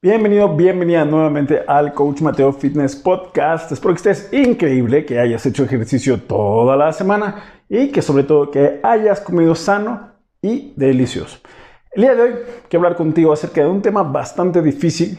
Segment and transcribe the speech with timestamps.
[0.00, 3.72] Bienvenido, bienvenida nuevamente al Coach Mateo Fitness Podcast.
[3.72, 8.48] Espero que estés increíble, que hayas hecho ejercicio toda la semana y que sobre todo
[8.52, 11.40] que hayas comido sano y delicioso.
[11.90, 12.34] El día de hoy
[12.68, 15.18] quiero hablar contigo acerca de un tema bastante difícil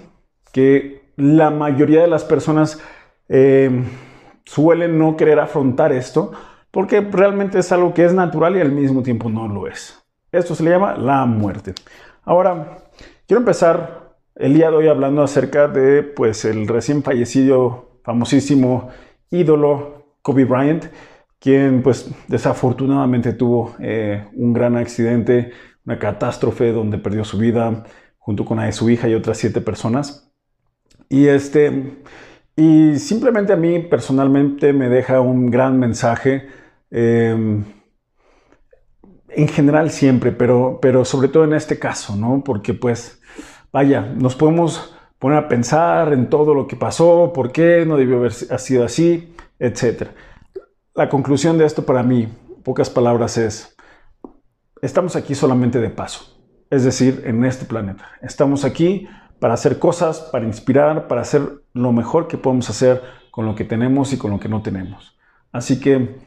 [0.54, 2.82] que la mayoría de las personas
[3.28, 3.84] eh,
[4.46, 6.32] suelen no querer afrontar esto
[6.72, 10.02] porque realmente es algo que es natural y al mismo tiempo no lo es.
[10.32, 11.74] Esto se le llama la muerte.
[12.24, 12.78] Ahora,
[13.28, 14.09] quiero empezar
[14.40, 18.90] el día de hoy hablando acerca de pues el recién fallecido famosísimo
[19.30, 20.86] ídolo Kobe Bryant,
[21.40, 25.52] quien pues desafortunadamente tuvo eh, un gran accidente,
[25.86, 27.84] una catástrofe donde perdió su vida
[28.18, 30.32] junto con su hija y otras siete personas.
[31.10, 31.98] Y este
[32.56, 36.48] y simplemente a mí personalmente me deja un gran mensaje.
[36.92, 37.66] Em,
[39.30, 42.42] en general siempre, pero, pero sobre todo en este caso, ¿no?
[42.44, 43.20] Porque pues
[43.72, 48.18] vaya, nos podemos poner a pensar en todo lo que pasó, por qué no debió
[48.18, 50.08] haber sido así, etc.
[50.96, 52.30] La conclusión de esto para mí,
[52.64, 53.76] pocas palabras, es,
[54.82, 56.38] estamos aquí solamente de paso,
[56.70, 58.06] es decir, en este planeta.
[58.22, 59.08] Estamos aquí
[59.40, 61.42] para hacer cosas, para inspirar, para hacer
[61.74, 63.02] lo mejor que podemos hacer
[63.32, 65.18] con lo que tenemos y con lo que no tenemos.
[65.52, 66.18] Así que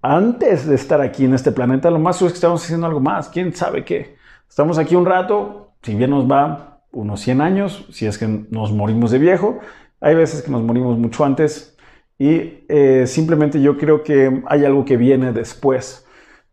[0.00, 3.28] antes de estar aquí en este planeta, lo más es que estamos haciendo algo más,
[3.28, 4.16] quién sabe qué.
[4.48, 8.72] Estamos aquí un rato, si bien nos va, unos 100 años, si es que nos
[8.72, 9.60] morimos de viejo.
[10.00, 11.76] Hay veces que nos morimos mucho antes
[12.18, 16.06] y eh, simplemente yo creo que hay algo que viene después.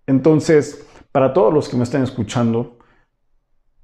[0.08, 2.80] Entonces, para todos los que me están escuchando,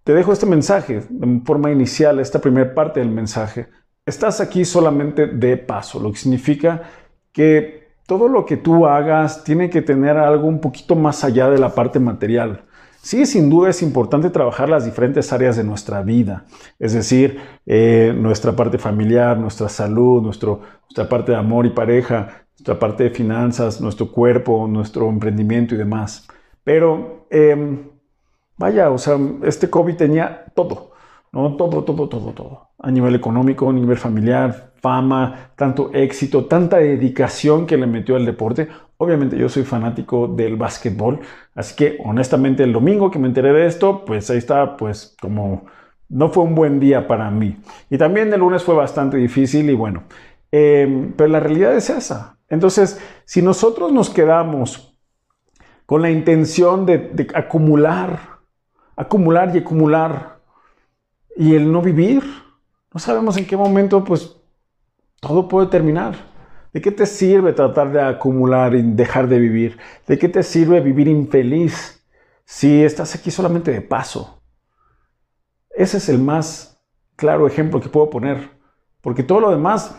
[0.03, 3.67] te dejo este mensaje en forma inicial, esta primera parte del mensaje.
[4.05, 6.83] Estás aquí solamente de paso, lo que significa
[7.31, 11.57] que todo lo que tú hagas tiene que tener algo un poquito más allá de
[11.57, 12.65] la parte material.
[13.05, 16.45] Sí, sin duda es importante trabajar las diferentes áreas de nuestra vida,
[16.79, 22.79] es decir, eh, nuestra parte familiar, nuestra salud, nuestra parte de amor y pareja, nuestra
[22.79, 26.27] parte de finanzas, nuestro cuerpo, nuestro emprendimiento y demás.
[26.63, 27.89] Pero, em,
[28.57, 30.93] vaya, o sea, este COVID tenía todo,
[31.31, 31.55] ¿no?
[31.57, 32.69] Todo, todo, todo, todo.
[32.79, 38.25] A nivel económico, a nivel familiar, fama, tanto éxito, tanta dedicación que le metió al
[38.25, 38.67] deporte.
[38.97, 41.19] Obviamente yo soy fanático del básquetbol,
[41.53, 45.65] así que honestamente el domingo que me enteré de esto, pues ahí está, pues como
[46.07, 47.57] no fue un buen día para mí.
[47.89, 50.03] Y también el lunes fue bastante difícil y bueno,
[50.51, 52.37] em, pero la realidad es esa.
[52.47, 54.97] Entonces, si nosotros nos quedamos
[55.85, 58.19] con la intención de, de acumular,
[58.95, 60.35] acumular y acumular,
[61.35, 62.23] y el no vivir,
[62.93, 64.37] no sabemos en qué momento, pues
[65.19, 66.15] todo puede terminar.
[66.75, 69.77] ¿De qué te sirve tratar de acumular y dejar de vivir?
[70.07, 72.05] ¿De qué te sirve vivir infeliz
[72.43, 74.41] si estás aquí solamente de paso?
[75.69, 76.77] Ese es el más
[77.15, 78.49] claro ejemplo que puedo poner.
[78.99, 79.95] Porque todo lo demás,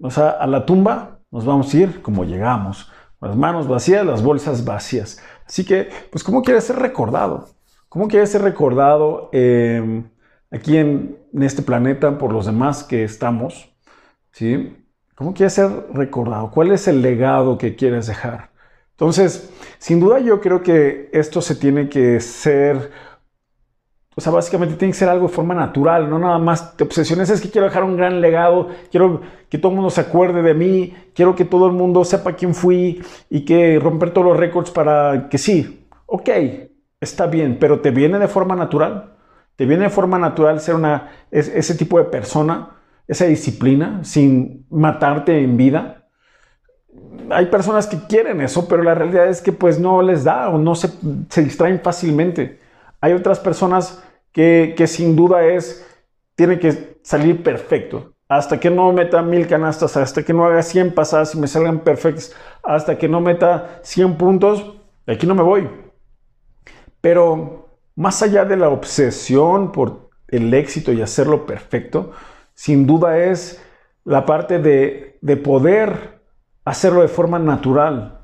[0.00, 2.90] o sea, a la tumba nos vamos a ir como llegamos.
[3.20, 5.22] Las manos vacías, las bolsas vacías.
[5.46, 7.50] Así que, pues, ¿cómo quieres ser recordado?
[7.88, 10.10] ¿Cómo quieres ser recordado em,
[10.50, 13.72] aquí en, en este planeta por los demás que estamos?
[14.32, 14.83] ¿Sí?
[15.14, 16.50] ¿Cómo quieres ser recordado?
[16.50, 18.50] ¿Cuál es el legado que quieres dejar?
[18.90, 22.90] Entonces, sin duda yo creo que esto se tiene que ser,
[24.16, 27.30] o sea, básicamente tiene que ser algo de forma natural, no nada más te obsesiones,
[27.30, 30.54] es que quiero dejar un gran legado, quiero que todo el mundo se acuerde de
[30.54, 34.70] mí, quiero que todo el mundo sepa quién fui y que romper todos los récords
[34.72, 36.30] para que sí, ok,
[37.00, 39.14] está bien, pero ¿te viene de forma natural?
[39.56, 42.73] ¿Te viene de forma natural ser una, ese tipo de persona?
[43.06, 46.06] Esa disciplina sin matarte en vida.
[47.30, 50.58] Hay personas que quieren eso, pero la realidad es que pues no les da o
[50.58, 50.90] no se,
[51.42, 52.60] distraen fácilmente.
[53.00, 55.86] Hay otras personas que, que sin duda es,
[56.34, 58.14] tiene que salir perfecto.
[58.28, 61.80] Hasta que no meta mil canastas, hasta que no haga 100 pasadas y me salgan
[61.80, 64.74] perfectas, hasta que no meta 100 puntos,
[65.06, 65.68] de aquí no me voy.
[67.02, 72.12] Pero más allá de la obsesión por el éxito y hacerlo perfecto,
[72.54, 73.60] sin duda es
[74.04, 76.20] la parte de, poder
[76.64, 78.20] hacerlo de forma natural.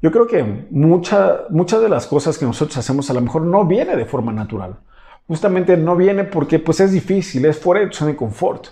[0.00, 3.96] Yo creo que muchas de las cosas que nosotros hacemos a lo mejor no viene
[3.96, 4.80] de forma natural.
[5.26, 8.66] Justamente no viene porque pues es difícil, es fuera de tu zona de confort.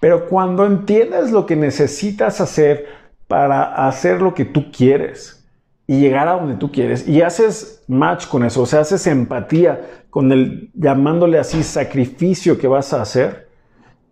[0.00, 2.86] Pero cuando entiendes lo que necesitas hacer
[3.28, 5.44] para hacer lo que tú quieres
[5.86, 10.04] y llegar a donde tú quieres y haces match con eso, o sea, haces empatía
[10.10, 13.45] con el llamándole así sacrificio que vas a hacer,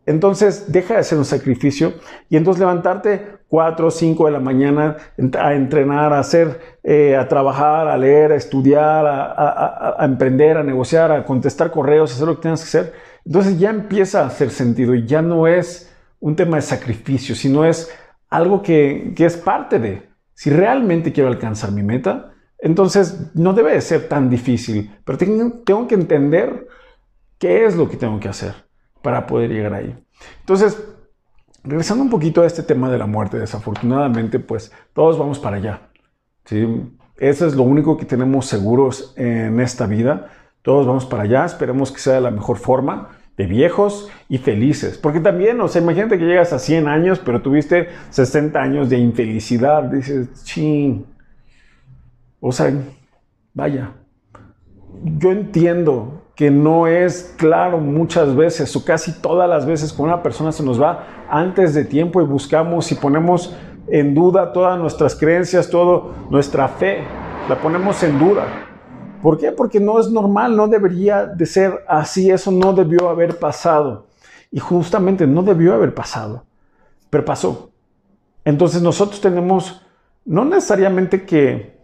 [0.06, 1.94] Entonces deja de ser un sacrificio
[2.28, 4.96] y entonces levantarte 4 o 5 de la mañana
[5.38, 11.10] a entrenar, a hacer, eh, a trabajar, a leer, a estudiar, a, emprender, a negociar,
[11.10, 12.92] a contestar correos, a hacer lo que tengas que hacer.
[13.24, 15.90] Entonces ya empieza a hacer sentido y ya no es
[16.20, 17.90] un tema de sacrificio, sino es
[18.28, 20.02] algo que, que es parte de,
[20.34, 25.86] si realmente quiero alcanzar mi meta, entonces no debe de ser tan difícil, pero tengo
[25.86, 26.66] que entender
[27.38, 28.64] qué es lo que tengo que hacer
[29.04, 29.94] para poder llegar ahí.
[30.40, 30.82] Entonces,
[31.62, 35.82] regresando un poquito a este tema de la muerte, desafortunadamente, pues todos vamos para allá.
[36.46, 36.66] ¿sí?
[37.18, 40.30] Eso es lo único que tenemos seguros en esta vida.
[40.62, 44.96] Todos vamos para allá, esperemos que sea de la mejor forma, de viejos y felices.
[44.96, 48.96] Porque también, o sea, imagínate que llegas a 100 años, pero tuviste 60 años de
[48.96, 49.82] infelicidad.
[49.82, 51.04] Dices, ching.
[52.40, 52.72] O sea,
[53.52, 53.92] vaya.
[55.02, 60.22] Yo entiendo que no es claro muchas veces o casi todas las veces cuando una
[60.22, 63.54] persona se nos va antes de tiempo y buscamos y ponemos
[63.86, 67.04] en duda todas nuestras creencias, toda nuestra fe,
[67.48, 68.46] la ponemos en duda.
[69.22, 69.52] ¿Por qué?
[69.52, 74.06] Porque no es normal, no debería de ser así, eso no debió haber pasado.
[74.50, 76.44] Y justamente no debió haber pasado,
[77.10, 77.70] pero pasó.
[78.44, 79.82] Entonces nosotros tenemos
[80.24, 81.78] no necesariamente que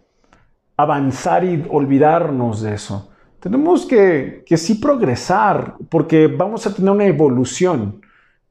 [0.77, 3.10] avanzar y olvidarnos de eso
[3.41, 8.01] tenemos que, que sí progresar porque vamos a tener una evolución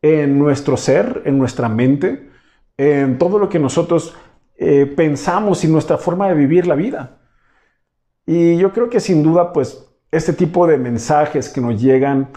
[0.03, 2.31] en nuestro ser, en nuestra mente,
[2.77, 4.17] en todo lo que nosotros
[4.57, 7.21] eh, pensamos y nuestra forma de vivir la vida.
[8.27, 12.31] Y yo creo que sin duda, pues, este tipo de mensajes que nos llegan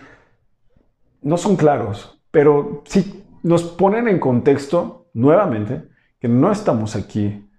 [1.22, 5.90] no son claros, pero sí nos ponen en contexto nuevamente
[6.20, 7.50] que no estamos aquí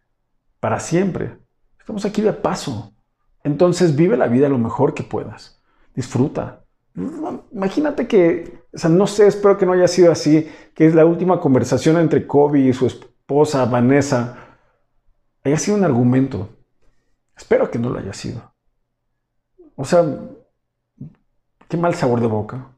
[0.61, 1.37] para siempre.
[1.79, 2.94] Estamos aquí de paso.
[3.45, 5.63] Entonces vive la vida lo mejor que puedas.
[5.95, 6.65] Disfruta.
[7.53, 11.05] Imagínate que, o sea, no sé, espero que no haya sido así, que es la
[11.05, 14.39] última conversación entre Kobe y su esposa Vanessa
[15.45, 16.49] haya sido un argumento.
[17.37, 18.55] Espero que no lo haya sido.
[19.77, 20.05] O sea,
[21.69, 22.69] qué mal sabor de boca.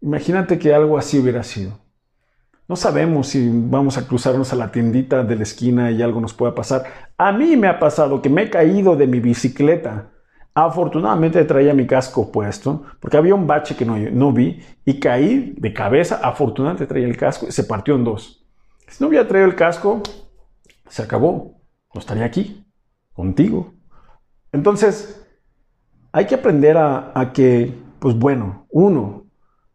[0.00, 1.78] Imagínate que algo así hubiera sido.
[2.68, 6.34] No sabemos si vamos a cruzarnos a la tiendita de la esquina y algo nos
[6.34, 6.84] pueda pasar.
[7.16, 10.10] A mí me ha pasado que me he caído de mi bicicleta.
[10.52, 15.54] Afortunadamente traía mi casco puesto, porque había un bache que no, no vi y caí
[15.56, 16.18] de cabeza.
[16.22, 18.44] Afortunadamente traía el casco y se partió en dos.
[18.88, 20.02] Si no hubiera traído el casco,
[20.88, 21.60] se acabó.
[21.94, 22.66] No estaría aquí,
[23.12, 23.74] contigo.
[24.50, 25.24] Entonces,
[26.10, 29.26] hay que aprender a, a que, pues bueno, uno,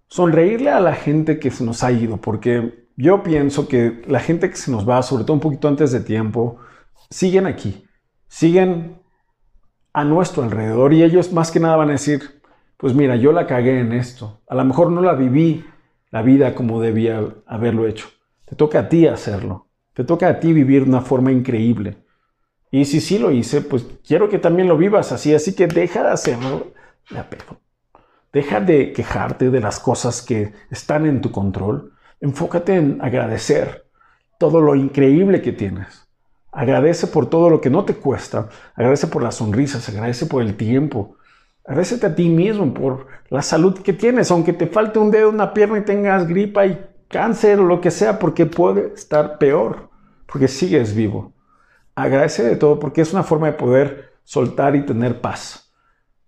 [0.07, 4.49] sonreírle a la gente que se nos ha ido, porque yo pienso que la gente
[4.49, 6.59] que se nos va, sobre todo un poquito antes de tiempo,
[7.09, 7.85] siguen aquí,
[8.27, 9.01] siguen
[9.93, 12.41] a nuestro alrededor y ellos más que nada van a decir,
[12.77, 15.65] pues mira, yo la cagué en esto, a lo mejor no la viví
[16.09, 18.07] la vida como debía haberlo hecho.
[18.45, 22.05] Te toca a ti hacerlo, te toca a ti vivir de una forma increíble.
[22.69, 26.03] Y si sí lo hice, pues quiero que también lo vivas así, así que deja
[26.03, 26.73] de hacerlo,
[28.31, 33.87] Deja de quejarte de las cosas que están en tu control Enfócate en agradecer
[34.37, 36.07] todo lo increíble que tienes.
[36.51, 38.47] Agradece por todo lo que no te cuesta.
[38.75, 39.89] Agradece por las sonrisas.
[39.89, 41.15] Agradece por el tiempo.
[41.65, 45.53] Agradecete a ti mismo por la salud que tienes, aunque te falte un dedo, una
[45.53, 49.89] pierna y tengas gripa y cáncer o lo que sea, porque puede estar peor,
[50.25, 51.33] porque sigues vivo.
[51.95, 55.71] Agradece de todo porque es una forma de poder soltar y tener paz.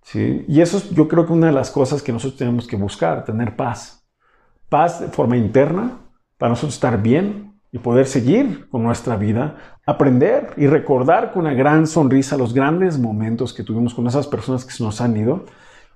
[0.01, 0.45] ¿sí?
[0.47, 3.23] Y eso es yo creo que una de las cosas que nosotros tenemos que buscar,
[3.23, 4.02] tener paz
[4.73, 5.99] paz de forma interna
[6.39, 11.53] para nosotros estar bien y poder seguir con nuestra vida, aprender y recordar con una
[11.53, 15.45] gran sonrisa los grandes momentos que tuvimos con esas personas que se nos han ido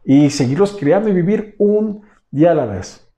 [0.05, 3.11] y seguirlos creando y vivir un día a la vez.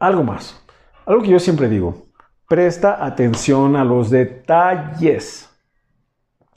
[0.00, 0.64] Algo más,
[1.04, 2.06] algo que yo siempre digo,
[2.48, 5.50] presta atención a los detalles.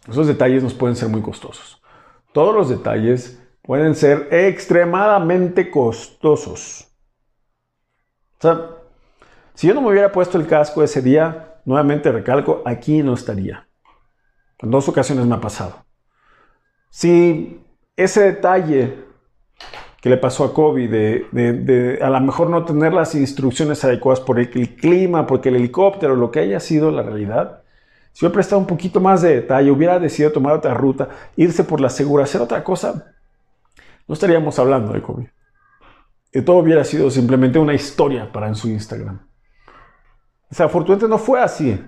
[0.08, 1.82] Esos detalles nos pueden ser muy costosos.
[2.32, 6.87] Todos los detalles pueden ser extremadamente costosos.
[8.38, 8.70] O sea,
[9.54, 13.68] si yo no me hubiera puesto el casco ese día, nuevamente recalco, aquí no estaría.
[14.60, 15.84] En dos ocasiones me ha pasado.
[16.92, 17.60] Si
[17.96, 19.06] ese detalle
[20.00, 24.40] que le pasó a Kobe de, a lo mejor no tener las instrucciones adecuadas por
[24.40, 27.64] el, clima, porque el helicóptero, lo que haya sido la realidad,
[28.14, 31.82] si hubiera prestado un poquito más de detalle, hubiera decidido tomar otra ruta, irse por
[31.82, 33.14] la segura, hacer otra cosa,
[34.08, 35.37] no estaríamos hablando de Kobe
[36.46, 39.28] todo hubiera sido simplemente una historia para en su Instagram.
[40.50, 41.84] O sea, afortunadamente no fue así.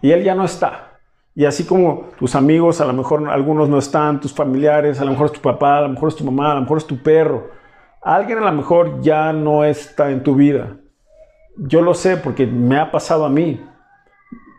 [0.00, 0.98] Y él ya no está.
[1.34, 5.12] Y así como tus amigos, a lo mejor algunos no están, tus familiares, a lo
[5.12, 7.02] mejor es tu papá, a lo mejor es tu mamá, a lo mejor es tu
[7.02, 7.50] perro.
[8.02, 10.76] Alguien a lo mejor ya no está en tu vida.
[11.56, 13.64] Yo lo sé porque me ha pasado a mí.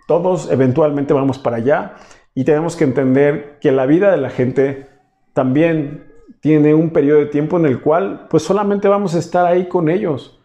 [0.08, 1.96] Todos eventualmente vamos para allá
[2.34, 4.88] y tenemos que entender que la vida de la gente
[5.34, 9.68] también tiene un periodo de tiempo en el cual pues solamente vamos a estar ahí
[9.68, 10.40] con ellos.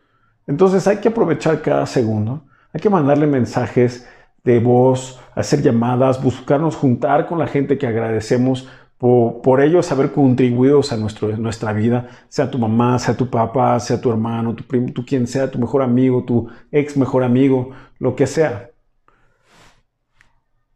[0.47, 2.45] Entonces hay que aprovechar cada segundo.
[2.73, 4.09] Hay que mandarle mensajes
[4.45, 8.69] de voz, hacer llamadas, buscarnos juntar con la gente que agradecemos
[8.99, 14.01] por, ellos haber contribuido a nuestro, nuestra vida, sea tu mamá, sea tu papá, sea
[14.01, 17.71] tu hermano, tu primo, tu quien sea, tu mejor amigo, tu ex mejor amigo,
[18.01, 18.71] lo que sea.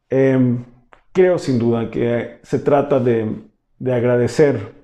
[0.08, 0.64] Em,
[1.12, 3.44] creo sin duda que se trata de,
[3.80, 4.81] agradecer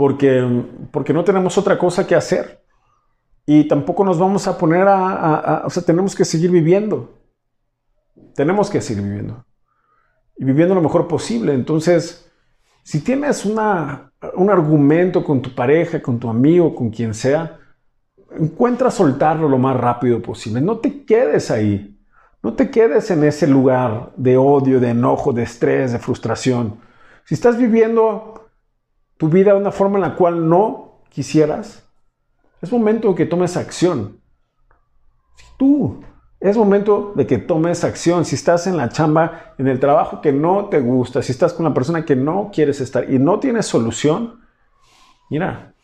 [0.00, 2.64] porque, porque no tenemos otra cosa que hacer
[3.44, 7.18] y tampoco nos vamos a poner a, o sea, tenemos que seguir viviendo.
[8.34, 9.44] Tenemos que seguir viviendo
[10.38, 11.52] y viviendo lo mejor posible.
[11.52, 12.32] Entonces,
[12.82, 17.58] si tienes una, un argumento con tu pareja, con tu amigo, con quien sea,
[18.38, 20.62] encuentra soltarlo lo más rápido posible.
[20.62, 22.00] No te quedes ahí.
[22.42, 26.80] No te quedes en ese lugar de odio, de enojo, de estrés, de frustración.
[27.26, 28.40] Si estás viviendo
[29.20, 31.86] tu vida de una forma en la cual no quisieras,
[32.62, 34.18] es momento de que tomes acción.
[35.58, 36.02] Tú
[36.40, 38.24] es momento de que tomes acción.
[38.24, 41.66] Si estás en la chamba, en el trabajo que no te gusta, si estás con
[41.66, 44.40] una persona que no quieres estar y no tienes solución,
[45.28, 45.74] mira,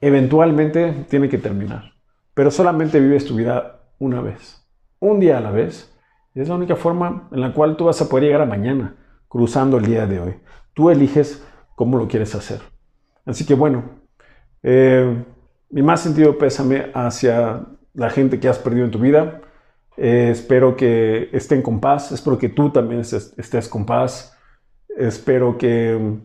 [0.00, 1.92] eventualmente tiene que terminar.
[2.34, 4.66] Pero solamente vives tu vida una vez,
[4.98, 5.96] un día a la vez.
[6.34, 8.96] Y es la única forma en la cual tú vas a poder llegar a mañana,
[9.28, 10.34] cruzando el día de hoy.
[10.74, 11.46] Tú eliges
[11.80, 12.60] cómo lo quieres hacer.
[13.24, 14.02] Así que bueno,
[14.62, 15.24] eh,
[15.70, 19.40] mi más sentido pésame hacia la gente que has perdido en tu vida
[19.96, 24.36] eh, espero que estén con paz, espero que tú también estés, con paz,
[24.94, 26.18] espero que,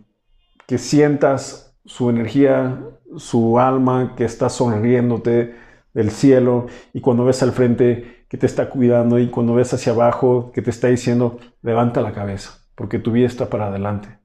[0.67, 2.83] que sientas su energía,
[3.15, 5.55] su alma que está sonriéndote
[5.93, 9.93] del cielo y cuando ves al frente que te está cuidando y cuando ves hacia
[9.93, 14.24] abajo que te está diciendo levanta la cabeza porque tu vida está para adelante.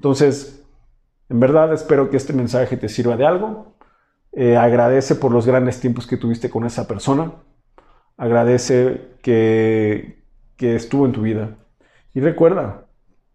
[0.00, 0.64] Entonces,
[1.28, 3.76] en verdad espero que este mensaje te sirva de algo.
[4.32, 7.32] Eh, agradece por los grandes tiempos que tuviste con esa persona
[8.20, 10.20] agradece que,
[10.58, 11.56] estuvo en tu vida.
[12.12, 12.86] Y recuerda,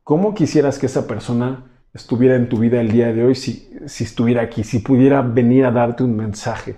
[0.03, 4.43] ¿cómo quisieras que esa persona estuviera en tu vida el día de hoy si, estuviera
[4.43, 6.75] aquí, si pudiera venir a darte un mensaje?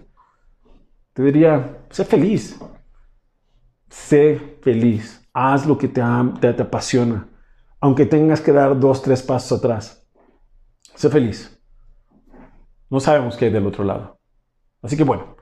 [1.12, 2.58] Te diría, sé feliz,
[3.90, 6.02] sé feliz, haz lo que te,
[6.40, 7.28] te apasiona,
[7.80, 10.08] aunque tengas que dar dos, tres pasos atrás.
[10.96, 11.62] Sé feliz.
[12.90, 14.20] No sabemos qué hay del otro lado.
[14.82, 15.36] Así que bueno,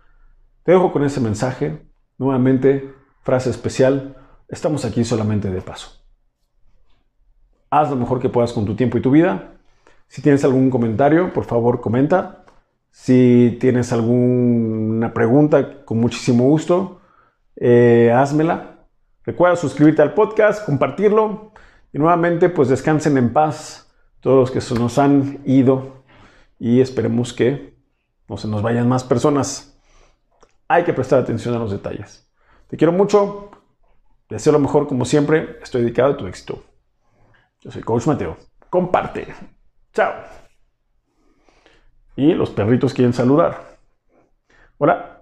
[0.64, 1.86] te dejo con ese mensaje.
[2.18, 6.02] Nuevamente, frase especial, estamos aquí solamente de paso.
[7.70, 9.52] Haz lo mejor que puedas con tu tiempo y tu vida.
[10.08, 12.46] Si tienes algún comentario, por favor comenta.
[12.92, 17.02] Si tienes alguna pregunta, con muchísimo gusto,
[17.58, 18.88] eh, házmela.
[19.24, 21.52] Recuerda suscribirte al podcast, compartirlo
[21.96, 26.04] y nuevamente pues descansen en paz todos los que se nos han ido
[26.60, 27.74] y esperemos que
[28.28, 29.80] no se nos vayan más personas
[30.68, 32.30] hay que prestar atención a los detalles.
[32.68, 33.50] Te quiero mucho,
[34.28, 36.66] deseo lo mejor como siempre, estoy dedicado a tu éxito.
[37.62, 38.36] Yo soy Coach Mateo.
[38.70, 39.34] Comparte.
[39.94, 40.16] Chao.
[42.18, 43.78] Y los perritos quieren saludar.
[44.80, 45.22] Hola.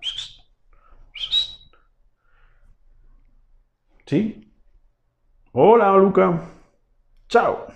[4.08, 4.52] ¿Sí?
[5.52, 6.53] Hola, Luca.
[7.34, 7.74] Chao.